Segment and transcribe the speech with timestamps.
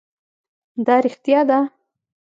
[0.85, 1.59] دا رښتيا ده؟